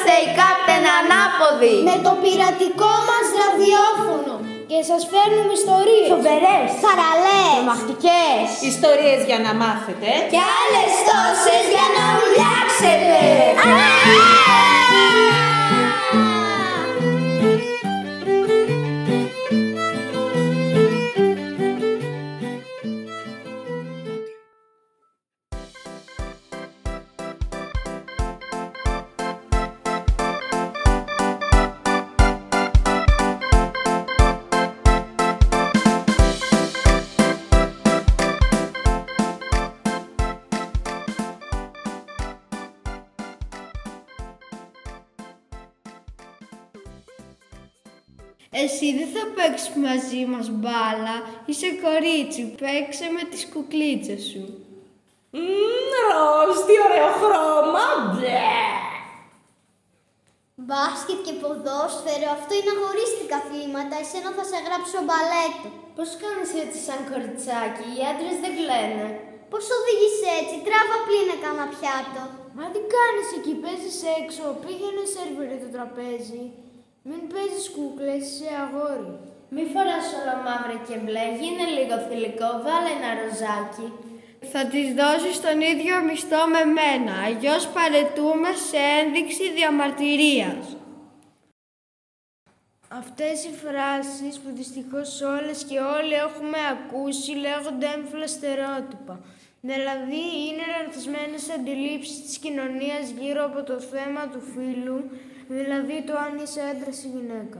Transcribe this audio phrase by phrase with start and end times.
[0.00, 1.76] είμαστε οι Κάπτεν Ανάποδοι.
[1.90, 4.34] Με το πειρατικό μας ραδιόφωνο.
[4.70, 6.08] Και σας φέρνουμε ιστορίες.
[6.14, 7.52] Φοβερές, σαραλές.
[7.58, 8.44] Τρομακτικές.
[8.72, 10.10] Ιστορίες για να μάθετε.
[10.32, 12.04] Και άλλες τόσες για να
[48.52, 51.16] Εσύ δεν θα παίξεις μαζί μας μπάλα.
[51.48, 54.44] Είσαι κορίτσι, παίξε με τις κουκλίτσες σου.
[55.36, 57.84] Μμμ, ροζ, τι ωραίο χρώμα.
[58.08, 58.54] Μπλε.
[60.66, 63.94] Μπάσκετ και ποδόσφαιρο, αυτό είναι αγορίστικα αθλήματα.
[64.02, 65.68] Εσένα θα σε γράψω μπαλέτο.
[65.96, 69.06] Πώς κάνεις έτσι σαν κοριτσάκι, οι άντρες δεν κλαίνε.
[69.50, 72.22] Πώς οδηγείς έτσι, τράβα πλήνε κάνα πιάτο.
[72.56, 76.44] Μα τι κάνεις εκεί, παίζεις έξω, πήγαινε σερβιρε το τραπέζι.
[77.12, 79.12] Μην παίζεις κούκλες, είσαι αγόρι.
[79.54, 83.88] Μη φοράς όλα μαύρα και μπλε, γίνε λίγο θηλυκό, βάλε ένα ροζάκι.
[84.52, 90.62] Θα της δώσεις τον ίδιο μισθό με μένα, αλλιώς παρετούμε σε ένδειξη διαμαρτυρίας.
[92.92, 99.14] Αυτές οι φράσεις που δυστυχώς όλες και όλοι έχουμε ακούσει λέγονται έμφυλα στερεότυπα.
[99.68, 104.98] Δηλαδή είναι λανθασμένες αντιλήψεις της κοινωνίας γύρω από το θέμα του φύλου,
[105.54, 107.58] δηλαδή το αν είσαι άντρας ή γυναίκα.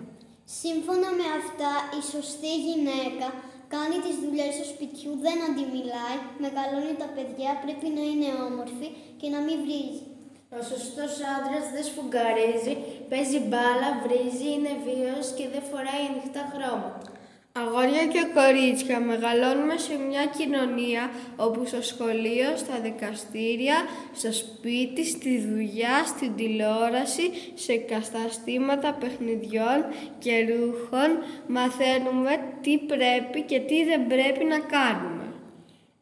[0.62, 3.26] Σύμφωνα με αυτά, η σωστή γυναίκα
[3.74, 8.88] κάνει τις δουλειές του σπιτιού, δεν αντιμιλάει, μεγαλώνει τα παιδιά, πρέπει να είναι όμορφη
[9.20, 10.09] και να μην βρίζει.
[10.58, 12.74] Ο σωστός άντρας δεν σφουγγαρίζει,
[13.08, 17.10] παίζει μπάλα, βρίζει, είναι βίαιος και δεν φοράει ανοιχτά χρώματα.
[17.52, 23.76] Αγόρια και κορίτσια μεγαλώνουμε σε μια κοινωνία όπου στο σχολείο, στα δικαστήρια,
[24.14, 29.78] στο σπίτι, στη δουλειά, στην τηλεόραση, σε καταστήματα παιχνιδιών
[30.18, 31.10] και ρούχων
[31.46, 32.32] μαθαίνουμε
[32.62, 35.20] τι πρέπει και τι δεν πρέπει να κάνουμε.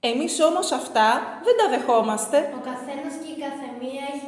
[0.00, 1.09] Εμείς όμως αυτά
[1.47, 2.38] δεν τα δεχόμαστε.
[2.59, 4.28] Ο καθένας και η καθεμία έχει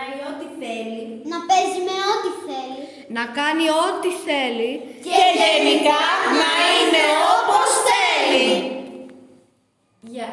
[0.00, 2.82] φοράει ό,τι θέλει, Να παίζει με ό,τι θέλει.
[3.16, 4.72] να κάνει ό,τι θέλει
[5.06, 6.00] Και γενικά
[6.40, 8.48] να είναι όπως θέλει.
[10.00, 10.28] Γεια.